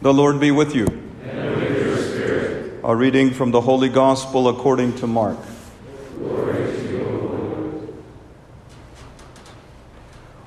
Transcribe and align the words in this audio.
The 0.00 0.14
Lord 0.14 0.38
be 0.38 0.52
with 0.52 0.76
you. 0.76 0.86
And 1.24 1.56
with 1.56 1.76
your 1.76 1.96
spirit. 1.96 2.80
A 2.84 2.94
reading 2.94 3.32
from 3.32 3.50
the 3.50 3.60
Holy 3.60 3.88
Gospel 3.88 4.48
according 4.48 4.94
to 4.98 5.08
Mark. 5.08 5.38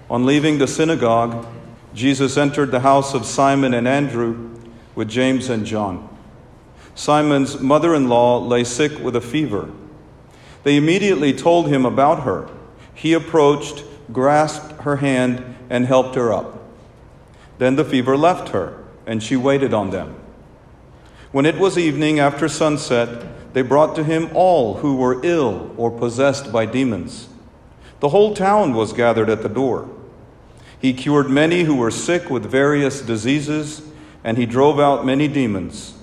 On 0.09 0.25
leaving 0.25 0.57
the 0.57 0.67
synagogue, 0.67 1.45
Jesus 1.93 2.37
entered 2.37 2.71
the 2.71 2.79
house 2.79 3.13
of 3.13 3.25
Simon 3.25 3.73
and 3.73 3.87
Andrew 3.87 4.57
with 4.95 5.09
James 5.09 5.49
and 5.49 5.65
John. 5.65 6.07
Simon's 6.95 7.59
mother 7.59 7.93
in 7.93 8.07
law 8.07 8.39
lay 8.39 8.63
sick 8.63 8.99
with 8.99 9.17
a 9.17 9.21
fever. 9.21 9.69
They 10.63 10.77
immediately 10.77 11.33
told 11.33 11.67
him 11.67 11.85
about 11.85 12.23
her. 12.23 12.49
He 12.93 13.11
approached, 13.11 13.83
grasped 14.13 14.81
her 14.83 14.97
hand, 14.97 15.55
and 15.69 15.85
helped 15.87 16.15
her 16.15 16.31
up. 16.31 16.61
Then 17.57 17.75
the 17.75 17.85
fever 17.85 18.15
left 18.15 18.49
her, 18.49 18.80
and 19.11 19.21
she 19.21 19.35
waited 19.35 19.73
on 19.73 19.89
them. 19.89 20.15
When 21.33 21.45
it 21.45 21.57
was 21.57 21.77
evening 21.77 22.19
after 22.19 22.47
sunset, 22.47 23.53
they 23.53 23.61
brought 23.61 23.93
to 23.97 24.05
him 24.05 24.29
all 24.33 24.75
who 24.75 24.95
were 24.95 25.19
ill 25.25 25.75
or 25.75 25.91
possessed 25.91 26.53
by 26.53 26.65
demons. 26.65 27.27
The 27.99 28.07
whole 28.07 28.33
town 28.33 28.73
was 28.73 28.93
gathered 28.93 29.29
at 29.29 29.43
the 29.43 29.49
door. 29.49 29.89
He 30.79 30.93
cured 30.93 31.29
many 31.29 31.63
who 31.63 31.75
were 31.75 31.91
sick 31.91 32.29
with 32.29 32.49
various 32.49 33.01
diseases, 33.01 33.81
and 34.23 34.37
he 34.37 34.45
drove 34.45 34.79
out 34.79 35.05
many 35.05 35.27
demons, 35.27 35.93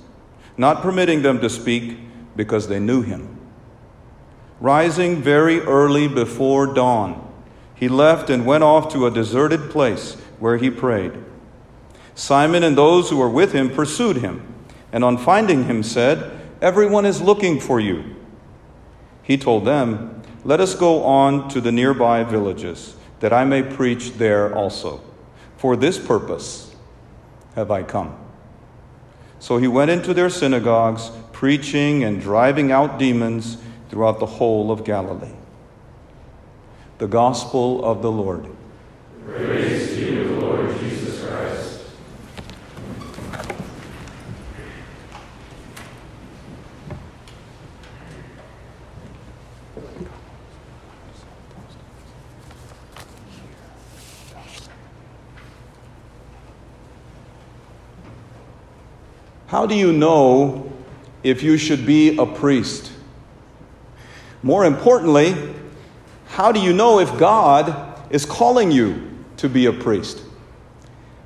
not 0.59 0.83
permitting 0.83 1.23
them 1.23 1.41
to 1.41 1.48
speak 1.48 1.97
because 2.37 2.69
they 2.69 2.79
knew 2.79 3.01
him. 3.01 3.39
Rising 4.61 5.23
very 5.23 5.61
early 5.61 6.09
before 6.09 6.67
dawn, 6.67 7.27
he 7.75 7.89
left 7.89 8.29
and 8.29 8.45
went 8.45 8.65
off 8.65 8.93
to 8.93 9.06
a 9.06 9.11
deserted 9.11 9.70
place 9.70 10.17
where 10.39 10.59
he 10.59 10.69
prayed. 10.69 11.15
Simon 12.18 12.64
and 12.64 12.77
those 12.77 13.10
who 13.10 13.16
were 13.16 13.30
with 13.30 13.52
him 13.52 13.70
pursued 13.70 14.16
him, 14.16 14.42
and 14.91 15.05
on 15.05 15.16
finding 15.16 15.66
him 15.66 15.84
said, 15.84 16.36
Everyone 16.60 17.06
is 17.06 17.22
looking 17.22 17.60
for 17.60 17.78
you. 17.78 18.16
He 19.22 19.38
told 19.38 19.64
them, 19.64 20.20
Let 20.42 20.58
us 20.58 20.75
go 20.75 21.05
on 21.05 21.48
to 21.50 21.60
the 21.60 21.70
nearby 21.70 22.25
villages, 22.25 22.97
that 23.20 23.33
I 23.33 23.44
may 23.44 23.62
preach 23.62 24.14
there 24.14 24.52
also. 24.52 25.00
For 25.58 25.77
this 25.77 25.97
purpose 25.97 26.75
have 27.55 27.70
I 27.70 27.84
come. 27.84 28.19
So 29.38 29.58
he 29.58 29.69
went 29.69 29.92
into 29.92 30.12
their 30.12 30.28
synagogues, 30.28 31.12
preaching 31.30 32.03
and 32.03 32.20
driving 32.20 32.72
out 32.72 32.98
demons 32.98 33.58
throughout 33.91 34.19
the 34.19 34.27
whole 34.27 34.72
of 34.72 34.84
Galilee. 34.84 35.36
The 36.98 37.06
Gospel 37.06 37.84
of 37.84 38.03
the 38.03 38.10
Lord. 38.10 38.44
Praise 39.25 39.91
to 39.91 40.12
you, 40.12 40.41
Lord 40.41 40.77
Jesus 40.80 41.25
Christ. 41.25 41.69
How 59.49 59.65
do 59.65 59.75
you 59.75 59.93
know 59.93 60.71
if 61.23 61.43
you 61.43 61.56
should 61.56 61.87
be 61.87 62.19
a 62.19 62.27
priest? 62.27 62.93
More 64.43 64.65
importantly, 64.67 65.55
how 66.27 66.53
do 66.53 66.61
you 66.61 66.73
know 66.73 67.01
if 67.01 67.19
God 67.19 68.12
is 68.12 68.27
calling 68.27 68.71
you 68.71 69.11
to 69.39 69.49
be 69.49 69.65
a 69.65 69.73
priest? 69.73 70.23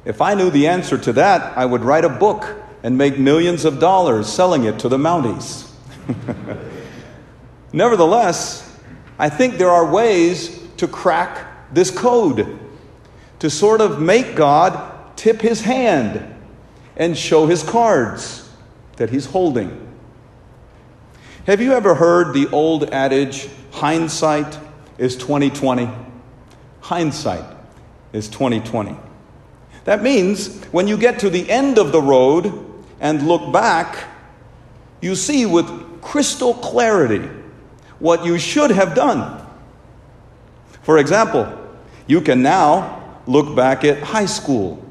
If 0.05 0.21
I 0.21 0.35
knew 0.35 0.51
the 0.51 0.69
answer 0.69 0.97
to 0.99 1.13
that, 1.15 1.59
I 1.59 1.67
would 1.67 1.83
write 1.83 2.05
a 2.05 2.09
book 2.09 2.47
and 2.85 2.97
make 2.97 3.19
millions 3.19 3.65
of 3.65 3.81
dollars 3.81 4.33
selling 4.33 4.65
it 4.65 4.79
to 4.81 4.89
the 4.89 4.99
Mounties. 4.99 5.69
Nevertheless, 7.73 8.69
I 9.19 9.29
think 9.29 9.57
there 9.57 9.71
are 9.71 9.91
ways 9.91 10.61
to 10.77 10.87
crack 10.87 11.73
this 11.73 11.91
code, 11.91 12.59
to 13.39 13.49
sort 13.49 13.81
of 13.81 14.01
make 14.01 14.35
God 14.35 15.17
tip 15.17 15.41
his 15.41 15.63
hand 15.63 16.35
and 16.97 17.17
show 17.17 17.47
his 17.47 17.63
cards 17.63 18.51
that 18.97 19.11
he's 19.11 19.27
holding. 19.27 19.79
Have 21.47 21.61
you 21.61 21.73
ever 21.73 21.95
heard 21.95 22.35
the 22.35 22.49
old 22.51 22.91
adage, 22.91 23.49
hindsight 23.73 24.59
is 24.99 25.17
2020? 25.17 25.89
Hindsight 26.81 27.45
is 28.13 28.29
2020. 28.29 28.97
That 29.85 30.03
means 30.03 30.63
when 30.67 30.87
you 30.87 30.97
get 30.97 31.21
to 31.21 31.31
the 31.31 31.51
end 31.51 31.79
of 31.79 31.91
the 31.91 32.03
road 32.03 32.53
and 33.01 33.27
look 33.27 33.53
back, 33.53 34.05
you 35.01 35.17
see 35.17 35.47
with 35.47 36.01
crystal 36.01 36.55
clarity 36.55 37.29
what 38.03 38.25
you 38.25 38.37
should 38.37 38.73
have 38.73 38.97
done. 38.97 39.41
For 40.83 40.99
example, 40.99 41.47
you 42.09 42.21
can 42.21 42.43
now 42.43 43.21
look 43.29 43.55
back 43.55 43.85
at 43.85 44.03
high 44.03 44.27
school 44.27 44.85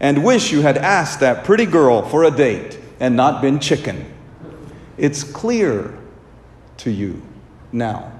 and 0.00 0.24
wish 0.24 0.50
you 0.50 0.62
had 0.62 0.78
asked 0.78 1.20
that 1.20 1.44
pretty 1.44 1.66
girl 1.66 2.00
for 2.08 2.24
a 2.24 2.30
date 2.30 2.80
and 2.98 3.14
not 3.14 3.42
been 3.42 3.60
chicken. 3.60 4.10
It's 4.96 5.22
clear 5.22 5.98
to 6.78 6.90
you 6.90 7.20
now. 7.72 8.10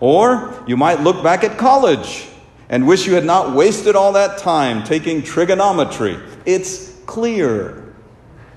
Or 0.00 0.64
you 0.66 0.78
might 0.78 1.00
look 1.00 1.22
back 1.22 1.44
at 1.44 1.58
college 1.58 2.26
and 2.70 2.86
wish 2.86 3.06
you 3.06 3.14
had 3.14 3.26
not 3.26 3.54
wasted 3.54 3.96
all 3.96 4.12
that 4.12 4.38
time 4.38 4.82
taking 4.82 5.22
trigonometry. 5.22 6.18
It's 6.46 6.98
clear 7.04 7.94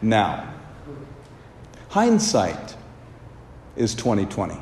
now. 0.01 0.53
Hindsight 1.89 2.66
is 3.77 3.95
2020. 3.95 4.55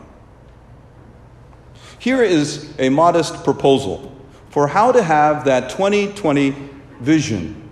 Here 2.00 2.22
is 2.22 2.74
a 2.78 2.90
modest 2.90 3.44
proposal 3.44 4.12
for 4.50 4.68
how 4.68 4.92
to 4.92 5.02
have 5.02 5.46
that 5.46 5.70
2020 5.72 6.56
vision 7.00 7.72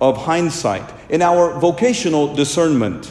of 0.00 0.16
hindsight 0.16 0.88
in 1.08 1.22
our 1.22 1.58
vocational 1.58 2.34
discernment. 2.34 3.06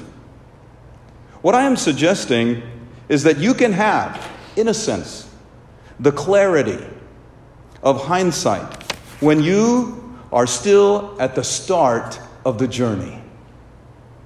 What 1.42 1.56
I 1.56 1.64
am 1.64 1.76
suggesting 1.76 2.64
is 3.10 3.24
that 3.24 3.38
you 3.38 3.54
can 3.54 3.74
have, 3.74 4.30
in 4.56 4.68
a 4.68 4.74
sense, 4.74 5.30
the 6.00 6.12
clarity 6.12 6.84
of 7.84 8.06
hindsight 8.06 8.84
when 9.22 9.44
you 9.44 10.18
are 10.32 10.48
still 10.48 11.16
at 11.20 11.36
the 11.36 11.44
start 11.44 12.20
of 12.46 12.58
the 12.58 12.68
journey, 12.68 13.22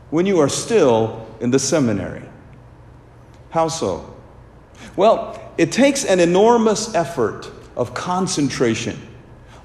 when 0.09 0.25
you 0.25 0.39
are 0.39 0.49
still 0.49 1.27
in 1.39 1.51
the 1.51 1.59
seminary. 1.59 2.23
How 3.55 3.69
so? 3.69 4.13
Well, 4.97 5.41
it 5.57 5.71
takes 5.71 6.03
an 6.03 6.19
enormous 6.19 6.93
effort 6.93 7.49
of 7.77 7.93
concentration, 7.93 8.99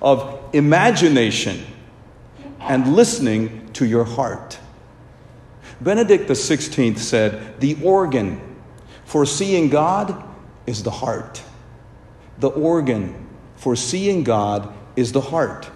of 0.01 0.39
imagination, 0.53 1.67
and 2.61 2.95
listening 2.95 3.69
to 3.73 3.85
your 3.85 4.05
heart. 4.05 4.61
Benedict 5.81 6.31
XVI 6.31 6.97
said, 6.99 7.59
The 7.59 7.83
organ 7.83 8.41
for 9.07 9.27
seeing 9.27 9.71
God 9.71 10.23
is 10.69 10.85
the 10.85 10.93
heart. 10.93 11.43
The 12.39 12.51
organ 12.51 13.27
for 13.57 13.75
seeing 13.75 14.23
God 14.23 14.73
is 14.95 15.11
the 15.11 15.21
heart. 15.21 15.69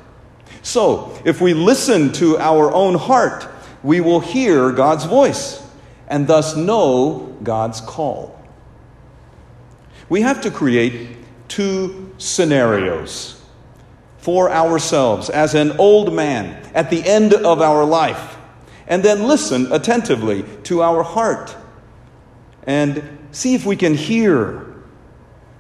So, 0.63 1.21
if 1.25 1.41
we 1.41 1.53
listen 1.53 2.13
to 2.13 2.39
our 2.39 2.73
own 2.73 2.95
heart, 2.95 3.49
we 3.83 4.01
will 4.01 4.21
hear 4.21 4.71
God's 4.71 5.05
voice 5.05 5.64
and 6.09 6.27
thus 6.27 6.57
know 6.57 7.37
God's 7.43 7.81
call. 7.81 8.41
We 10.09 10.21
have 10.21 10.41
to 10.43 10.51
create 10.51 11.17
two 11.49 12.15
scenarios 12.19 13.43
for 14.19 14.51
ourselves 14.51 15.31
as 15.31 15.55
an 15.55 15.73
old 15.73 16.15
man 16.15 16.71
at 16.75 16.91
the 16.91 17.05
end 17.05 17.35
of 17.35 17.61
our 17.61 17.85
life, 17.85 18.37
and 18.87 19.03
then 19.03 19.27
listen 19.29 19.71
attentively 19.73 20.45
to 20.65 20.83
our 20.83 21.03
heart 21.03 21.57
and 22.67 23.19
see 23.33 23.55
if 23.55 23.67
we 23.67 23.77
can 23.77 23.95
hear, 23.95 24.75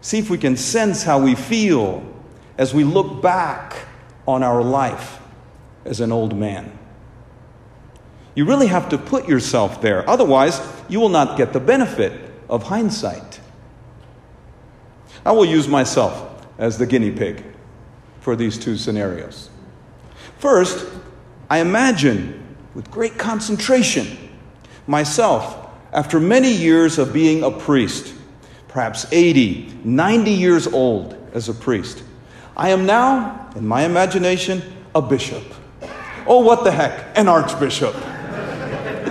see 0.00 0.19
if 0.19 0.30
we 0.30 0.38
can 0.38 0.56
sense 0.56 1.02
how 1.02 1.19
we 1.19 1.34
feel 1.34 2.02
as 2.56 2.72
we 2.72 2.84
look 2.84 3.20
back 3.20 3.86
on 4.26 4.42
our 4.42 4.62
life 4.62 5.19
as 5.84 6.00
an 6.00 6.12
old 6.12 6.36
man. 6.36 6.78
You 8.34 8.44
really 8.44 8.66
have 8.66 8.88
to 8.88 8.98
put 8.98 9.28
yourself 9.28 9.81
there, 9.81 10.08
otherwise, 10.08 10.60
you 10.88 11.00
will 11.00 11.08
not 11.08 11.36
get 11.36 11.52
the 11.52 11.60
benefit 11.60 12.32
of 12.48 12.64
hindsight. 12.64 13.40
I 15.25 15.32
will 15.32 15.44
use 15.44 15.69
myself 15.69 16.46
as 16.58 16.78
the 16.78 16.86
guinea 16.86 17.10
pig 17.10 17.44
for 18.20 18.36
these 18.36 18.58
two 18.58 18.76
scenarios. 18.76 19.50
First, 20.38 20.86
I 21.48 21.58
imagine 21.58 22.56
with 22.75 22.90
great 22.90 23.19
concentration 23.19 24.19
myself 24.86 25.70
after 25.92 26.19
many 26.19 26.50
years 26.50 26.98
of 26.98 27.12
being 27.12 27.42
a 27.44 27.50
priest, 27.50 28.14
perhaps 28.69 29.06
80, 29.12 29.72
90 29.84 30.31
years 30.31 30.66
old 30.66 31.16
as 31.32 31.48
a 31.48 31.54
priest. 31.54 32.02
I 32.56 32.70
am 32.70 32.84
now, 32.84 33.50
in 33.54 33.66
my 33.66 33.84
imagination, 33.84 34.62
a 34.94 35.00
bishop. 35.00 35.44
Oh, 36.26 36.40
what 36.40 36.64
the 36.64 36.72
heck, 36.72 37.16
an 37.16 37.28
archbishop. 37.28 37.94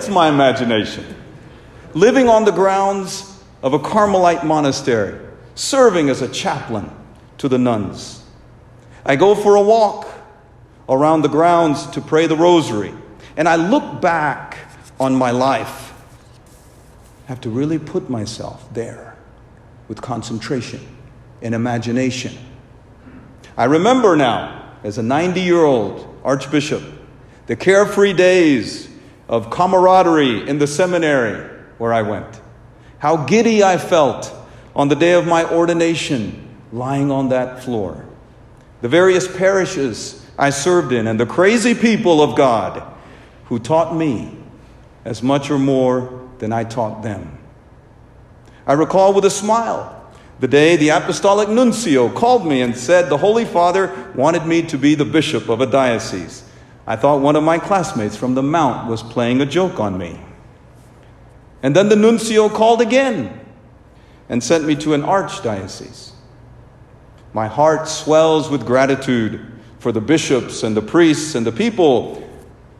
It's 0.03 0.13
my 0.13 0.27
imagination. 0.27 1.05
Living 1.93 2.27
on 2.27 2.43
the 2.43 2.51
grounds 2.51 3.41
of 3.61 3.73
a 3.73 3.79
Carmelite 3.79 4.45
monastery, 4.45 5.17
serving 5.55 6.09
as 6.09 6.21
a 6.21 6.27
chaplain 6.27 6.91
to 7.37 7.47
the 7.47 7.57
nuns. 7.57 8.21
I 9.05 9.15
go 9.15 9.33
for 9.33 9.55
a 9.55 9.61
walk 9.61 10.09
around 10.89 11.21
the 11.21 11.29
grounds 11.29 11.87
to 11.91 12.01
pray 12.01 12.27
the 12.27 12.35
rosary, 12.35 12.93
and 13.37 13.47
I 13.47 13.55
look 13.55 14.01
back 14.01 14.57
on 14.99 15.15
my 15.15 15.31
life. 15.31 15.93
I 17.23 17.27
have 17.27 17.39
to 17.41 17.49
really 17.49 17.79
put 17.79 18.09
myself 18.09 18.73
there 18.73 19.15
with 19.87 20.01
concentration 20.01 20.81
and 21.41 21.55
imagination. 21.55 22.37
I 23.55 23.65
remember 23.65 24.17
now, 24.17 24.73
as 24.83 24.97
a 24.97 25.03
90 25.03 25.39
year 25.39 25.63
old 25.63 26.13
archbishop, 26.25 26.83
the 27.45 27.55
carefree 27.55 28.11
days 28.11 28.89
of 29.27 29.49
camaraderie 29.49 30.47
in 30.47 30.59
the 30.59 30.67
seminary 30.67 31.49
where 31.77 31.93
I 31.93 32.01
went. 32.01 32.41
How 32.99 33.17
giddy 33.17 33.63
I 33.63 33.77
felt 33.77 34.33
on 34.75 34.87
the 34.87 34.95
day 34.95 35.13
of 35.13 35.27
my 35.27 35.45
ordination 35.45 36.49
lying 36.71 37.11
on 37.11 37.29
that 37.29 37.63
floor. 37.63 38.05
The 38.81 38.89
various 38.89 39.27
parishes 39.27 40.25
I 40.37 40.49
served 40.49 40.91
in, 40.91 41.07
and 41.07 41.19
the 41.19 41.25
crazy 41.25 41.75
people 41.75 42.21
of 42.21 42.35
God 42.35 42.83
who 43.45 43.59
taught 43.59 43.95
me 43.95 44.35
as 45.05 45.21
much 45.21 45.51
or 45.51 45.59
more 45.59 46.27
than 46.39 46.51
I 46.51 46.63
taught 46.63 47.03
them. 47.03 47.37
I 48.65 48.73
recall 48.73 49.13
with 49.13 49.25
a 49.25 49.29
smile 49.29 50.11
the 50.39 50.47
day 50.47 50.75
the 50.75 50.89
apostolic 50.89 51.49
nuncio 51.49 52.09
called 52.09 52.45
me 52.45 52.61
and 52.61 52.75
said 52.75 53.09
the 53.09 53.17
Holy 53.17 53.45
Father 53.45 54.11
wanted 54.15 54.45
me 54.45 54.63
to 54.63 54.77
be 54.77 54.95
the 54.95 55.05
bishop 55.05 55.49
of 55.49 55.61
a 55.61 55.65
diocese. 55.65 56.43
I 56.85 56.95
thought 56.95 57.21
one 57.21 57.35
of 57.35 57.43
my 57.43 57.59
classmates 57.59 58.15
from 58.15 58.35
the 58.35 58.43
Mount 58.43 58.89
was 58.89 59.03
playing 59.03 59.41
a 59.41 59.45
joke 59.45 59.79
on 59.79 59.97
me. 59.97 60.19
And 61.61 61.75
then 61.75 61.87
the 61.87 61.95
nuncio 61.95 62.49
called 62.49 62.81
again 62.81 63.39
and 64.27 64.43
sent 64.43 64.65
me 64.65 64.75
to 64.77 64.93
an 64.93 65.01
archdiocese. 65.01 66.11
My 67.33 67.47
heart 67.47 67.87
swells 67.87 68.49
with 68.49 68.65
gratitude 68.65 69.45
for 69.79 69.91
the 69.91 70.01
bishops 70.01 70.63
and 70.63 70.75
the 70.75 70.81
priests 70.81 71.35
and 71.35 71.45
the 71.45 71.51
people 71.51 72.21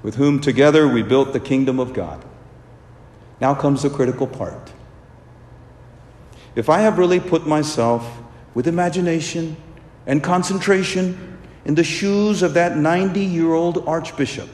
with 0.04 0.16
whom 0.16 0.40
together 0.40 0.88
we 0.88 1.02
built 1.02 1.32
the 1.32 1.40
kingdom 1.40 1.80
of 1.80 1.94
God. 1.94 2.24
Now 3.40 3.56
comes 3.56 3.84
the 3.84 3.90
critical 3.90 4.28
part. 4.28 4.72
If 6.56 6.70
I 6.70 6.80
have 6.80 6.98
really 6.98 7.20
put 7.20 7.48
myself 7.48 8.20
with 8.54 8.68
imagination 8.68 9.58
and 10.06 10.22
concentration 10.22 11.33
in 11.66 11.76
the 11.76 11.84
shoes 11.84 12.42
of 12.42 12.54
that 12.56 12.78
90 12.78 13.20
year 13.20 13.54
old 13.54 13.88
archbishop, 13.88 14.50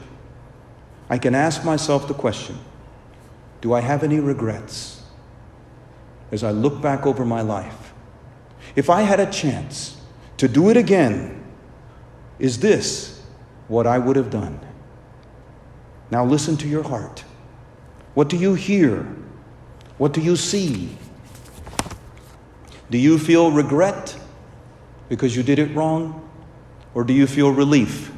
I 1.08 1.18
can 1.18 1.34
ask 1.34 1.64
myself 1.64 2.06
the 2.06 2.14
question 2.14 2.58
Do 3.60 3.72
I 3.72 3.80
have 3.80 4.02
any 4.04 4.20
regrets 4.20 5.02
as 6.30 6.44
I 6.44 6.52
look 6.52 6.80
back 6.80 7.06
over 7.06 7.24
my 7.24 7.40
life? 7.40 7.92
If 8.76 8.88
I 8.88 9.02
had 9.02 9.18
a 9.18 9.30
chance 9.30 10.00
to 10.36 10.46
do 10.46 10.70
it 10.70 10.76
again, 10.76 11.44
is 12.38 12.60
this 12.60 13.22
what 13.68 13.86
I 13.86 13.98
would 13.98 14.16
have 14.16 14.30
done? 14.30 14.60
Now 16.10 16.24
listen 16.24 16.56
to 16.58 16.68
your 16.68 16.82
heart. 16.82 17.24
What 18.14 18.28
do 18.28 18.36
you 18.36 18.54
hear? 18.54 19.06
What 19.98 20.12
do 20.12 20.20
you 20.20 20.36
see? 20.36 20.96
Do 22.90 22.98
you 22.98 23.18
feel 23.18 23.50
regret 23.50 24.16
because 25.08 25.36
you 25.36 25.42
did 25.42 25.58
it 25.58 25.74
wrong? 25.74 26.29
Or 26.94 27.04
do 27.04 27.12
you 27.12 27.26
feel 27.26 27.50
relief 27.50 28.12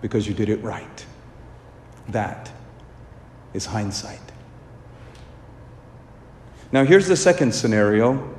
because 0.00 0.26
you 0.26 0.34
did 0.34 0.48
it 0.48 0.62
right? 0.62 1.06
That 2.08 2.50
is 3.54 3.66
hindsight. 3.66 4.20
Now, 6.72 6.84
here's 6.84 7.08
the 7.08 7.16
second 7.16 7.54
scenario 7.54 8.36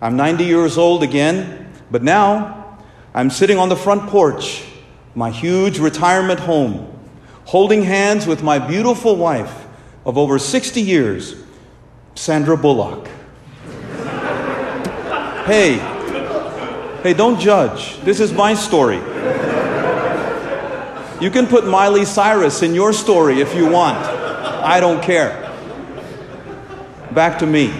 I'm 0.00 0.16
90 0.16 0.44
years 0.44 0.76
old 0.76 1.02
again, 1.02 1.72
but 1.90 2.02
now 2.02 2.78
I'm 3.14 3.30
sitting 3.30 3.56
on 3.56 3.70
the 3.70 3.76
front 3.76 4.10
porch, 4.10 4.64
my 5.14 5.30
huge 5.30 5.78
retirement 5.78 6.40
home, 6.40 6.92
holding 7.46 7.82
hands 7.82 8.26
with 8.26 8.42
my 8.42 8.58
beautiful 8.58 9.16
wife 9.16 9.66
of 10.04 10.18
over 10.18 10.38
60 10.38 10.82
years, 10.82 11.42
Sandra 12.14 12.56
Bullock. 12.56 13.08
Hey, 15.46 15.78
hey, 17.06 17.14
don't 17.14 17.38
judge. 17.38 18.00
This 18.00 18.18
is 18.18 18.32
my 18.32 18.54
story. 18.54 18.96
You 21.20 21.30
can 21.30 21.46
put 21.46 21.64
Miley 21.64 22.04
Cyrus 22.04 22.62
in 22.62 22.74
your 22.74 22.92
story 22.92 23.40
if 23.40 23.54
you 23.54 23.70
want. 23.70 23.96
I 23.96 24.80
don't 24.80 25.00
care. 25.00 25.42
Back 27.12 27.38
to 27.38 27.46
me. 27.46 27.72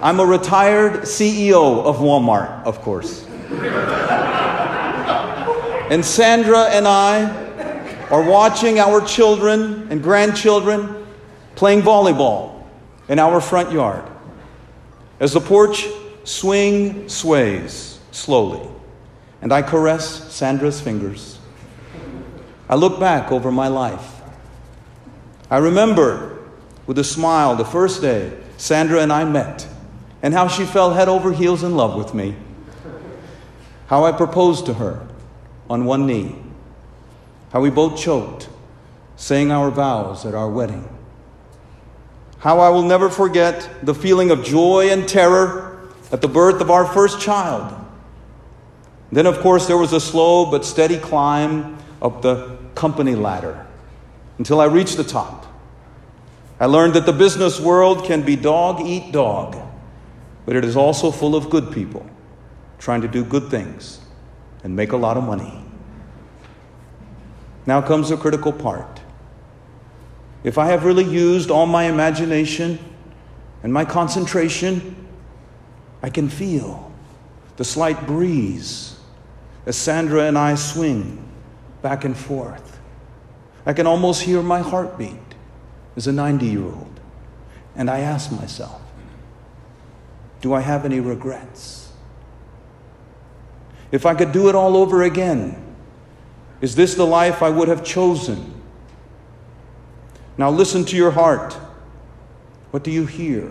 I'm 0.00 0.20
a 0.20 0.24
retired 0.24 1.02
CEO 1.02 1.84
of 1.84 1.96
Walmart, 1.96 2.64
of 2.64 2.80
course. 2.80 3.26
And 5.90 6.02
Sandra 6.02 6.62
and 6.70 6.88
I 6.88 8.06
are 8.08 8.22
watching 8.22 8.78
our 8.78 9.02
children 9.06 9.88
and 9.90 10.02
grandchildren 10.02 11.06
playing 11.56 11.82
volleyball 11.82 12.64
in 13.10 13.18
our 13.18 13.38
front 13.42 13.70
yard. 13.70 14.13
As 15.24 15.32
the 15.32 15.40
porch 15.40 15.88
swing 16.24 17.08
sways 17.08 17.98
slowly, 18.10 18.60
and 19.40 19.54
I 19.54 19.62
caress 19.62 20.30
Sandra's 20.30 20.82
fingers, 20.82 21.38
I 22.68 22.74
look 22.74 23.00
back 23.00 23.32
over 23.32 23.50
my 23.50 23.68
life. 23.68 24.20
I 25.50 25.56
remember 25.56 26.44
with 26.86 26.98
a 26.98 27.04
smile 27.04 27.56
the 27.56 27.64
first 27.64 28.02
day 28.02 28.36
Sandra 28.58 29.00
and 29.00 29.10
I 29.10 29.24
met, 29.24 29.66
and 30.22 30.34
how 30.34 30.46
she 30.46 30.66
fell 30.66 30.92
head 30.92 31.08
over 31.08 31.32
heels 31.32 31.62
in 31.62 31.74
love 31.74 31.96
with 31.96 32.12
me. 32.12 32.36
How 33.86 34.04
I 34.04 34.12
proposed 34.12 34.66
to 34.66 34.74
her 34.74 35.08
on 35.70 35.86
one 35.86 36.06
knee. 36.06 36.36
How 37.50 37.62
we 37.62 37.70
both 37.70 37.98
choked, 37.98 38.50
saying 39.16 39.50
our 39.50 39.70
vows 39.70 40.26
at 40.26 40.34
our 40.34 40.50
wedding. 40.50 40.86
How 42.44 42.60
I 42.60 42.68
will 42.68 42.82
never 42.82 43.08
forget 43.08 43.70
the 43.82 43.94
feeling 43.94 44.30
of 44.30 44.44
joy 44.44 44.90
and 44.90 45.08
terror 45.08 45.88
at 46.12 46.20
the 46.20 46.28
birth 46.28 46.60
of 46.60 46.70
our 46.70 46.84
first 46.84 47.18
child. 47.18 47.74
Then, 49.10 49.24
of 49.24 49.40
course, 49.40 49.66
there 49.66 49.78
was 49.78 49.94
a 49.94 50.00
slow 50.00 50.50
but 50.50 50.62
steady 50.62 50.98
climb 50.98 51.78
up 52.02 52.20
the 52.20 52.58
company 52.74 53.14
ladder 53.14 53.66
until 54.36 54.60
I 54.60 54.66
reached 54.66 54.98
the 54.98 55.04
top. 55.04 55.46
I 56.60 56.66
learned 56.66 56.92
that 56.92 57.06
the 57.06 57.14
business 57.14 57.58
world 57.58 58.04
can 58.04 58.20
be 58.20 58.36
dog 58.36 58.82
eat 58.82 59.10
dog, 59.10 59.56
but 60.44 60.54
it 60.54 60.66
is 60.66 60.76
also 60.76 61.10
full 61.10 61.34
of 61.34 61.48
good 61.48 61.72
people 61.72 62.04
trying 62.78 63.00
to 63.00 63.08
do 63.08 63.24
good 63.24 63.48
things 63.48 64.00
and 64.62 64.76
make 64.76 64.92
a 64.92 64.98
lot 64.98 65.16
of 65.16 65.24
money. 65.24 65.64
Now 67.64 67.80
comes 67.80 68.10
the 68.10 68.18
critical 68.18 68.52
part 68.52 69.00
if 70.44 70.58
I 70.58 70.66
have 70.66 70.84
really 70.84 71.04
used 71.04 71.50
all 71.50 71.66
my 71.66 71.84
imagination 71.84 72.78
and 73.62 73.72
my 73.72 73.84
concentration, 73.84 74.94
I 76.02 76.10
can 76.10 76.28
feel 76.28 76.92
the 77.56 77.64
slight 77.64 78.06
breeze 78.06 78.98
as 79.64 79.74
Sandra 79.76 80.24
and 80.24 80.36
I 80.36 80.54
swing 80.54 81.26
back 81.80 82.04
and 82.04 82.14
forth. 82.14 82.78
I 83.64 83.72
can 83.72 83.86
almost 83.86 84.22
hear 84.22 84.42
my 84.42 84.60
heartbeat 84.60 85.16
as 85.96 86.06
a 86.06 86.12
90 86.12 86.46
year 86.46 86.62
old. 86.64 87.00
And 87.74 87.90
I 87.90 88.00
ask 88.00 88.30
myself, 88.30 88.82
do 90.42 90.52
I 90.52 90.60
have 90.60 90.84
any 90.84 91.00
regrets? 91.00 91.90
If 93.90 94.04
I 94.04 94.14
could 94.14 94.32
do 94.32 94.48
it 94.50 94.54
all 94.54 94.76
over 94.76 95.02
again, 95.02 95.60
is 96.60 96.74
this 96.74 96.94
the 96.94 97.06
life 97.06 97.42
I 97.42 97.48
would 97.48 97.68
have 97.68 97.82
chosen? 97.82 98.53
Now 100.36 100.50
listen 100.50 100.84
to 100.86 100.96
your 100.96 101.12
heart. 101.12 101.54
What 102.70 102.82
do 102.82 102.90
you 102.90 103.06
hear? 103.06 103.50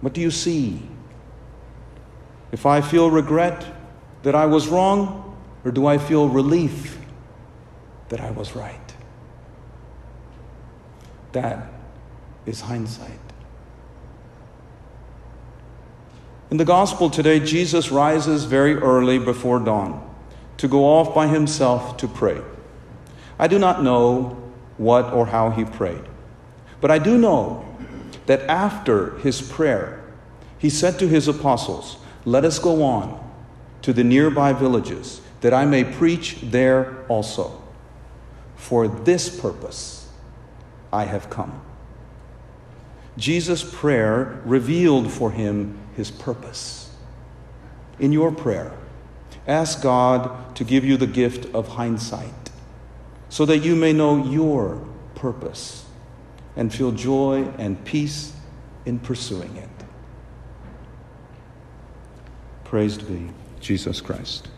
What 0.00 0.12
do 0.12 0.20
you 0.20 0.30
see? 0.30 0.82
If 2.50 2.66
I 2.66 2.80
feel 2.80 3.10
regret 3.10 3.64
that 4.24 4.34
I 4.34 4.46
was 4.46 4.68
wrong, 4.68 5.36
or 5.64 5.70
do 5.70 5.86
I 5.86 5.96
feel 5.96 6.28
relief 6.28 6.98
that 8.08 8.20
I 8.20 8.30
was 8.30 8.54
right? 8.54 8.94
That 11.32 11.72
is 12.44 12.60
hindsight. 12.60 13.18
In 16.50 16.58
the 16.58 16.64
gospel 16.66 17.08
today, 17.08 17.40
Jesus 17.40 17.90
rises 17.90 18.44
very 18.44 18.74
early 18.74 19.18
before 19.18 19.58
dawn 19.58 20.06
to 20.58 20.68
go 20.68 20.84
off 20.84 21.14
by 21.14 21.26
himself 21.26 21.96
to 21.96 22.06
pray. 22.06 22.42
I 23.38 23.48
do 23.48 23.58
not 23.58 23.82
know 23.82 24.41
what 24.82 25.12
or 25.12 25.26
how 25.26 25.50
he 25.50 25.64
prayed. 25.64 26.04
But 26.80 26.90
I 26.90 26.98
do 26.98 27.16
know 27.16 27.64
that 28.26 28.42
after 28.42 29.16
his 29.18 29.40
prayer, 29.40 30.02
he 30.58 30.70
said 30.70 30.98
to 30.98 31.08
his 31.08 31.28
apostles, 31.28 31.96
Let 32.24 32.44
us 32.44 32.58
go 32.58 32.82
on 32.82 33.18
to 33.82 33.92
the 33.92 34.04
nearby 34.04 34.52
villages, 34.52 35.20
that 35.40 35.52
I 35.52 35.64
may 35.64 35.84
preach 35.84 36.38
there 36.42 37.04
also. 37.08 37.60
For 38.56 38.86
this 38.86 39.40
purpose 39.40 40.08
I 40.92 41.04
have 41.04 41.30
come. 41.30 41.60
Jesus' 43.16 43.64
prayer 43.64 44.40
revealed 44.44 45.10
for 45.10 45.32
him 45.32 45.78
his 45.96 46.10
purpose. 46.10 46.94
In 47.98 48.12
your 48.12 48.32
prayer, 48.32 48.72
ask 49.46 49.82
God 49.82 50.56
to 50.56 50.64
give 50.64 50.84
you 50.84 50.96
the 50.96 51.06
gift 51.06 51.52
of 51.54 51.68
hindsight 51.68 52.41
so 53.32 53.46
that 53.46 53.60
you 53.60 53.74
may 53.74 53.94
know 53.94 54.22
your 54.26 54.78
purpose 55.14 55.86
and 56.54 56.70
feel 56.70 56.92
joy 56.92 57.42
and 57.56 57.82
peace 57.82 58.34
in 58.84 58.98
pursuing 58.98 59.56
it. 59.56 59.70
Praised 62.64 63.08
be 63.08 63.30
Jesus 63.58 64.02
Christ. 64.02 64.48